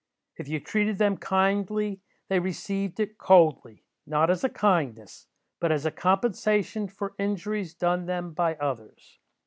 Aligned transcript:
If 0.35 0.47
you 0.47 0.59
treated 0.59 0.97
them 0.97 1.15
kindly, 1.17 2.01
they 2.27 2.39
received 2.39 2.99
it 2.99 3.19
coldly; 3.19 3.83
not 4.07 4.31
as 4.31 4.43
a 4.43 4.49
kindness, 4.49 5.27
but 5.59 5.71
as 5.71 5.85
a 5.85 5.91
compensation 5.91 6.87
for 6.87 7.13
injuries 7.19 7.75
done 7.75 8.07
them 8.07 8.33
by 8.33 8.55
others. 8.55 9.19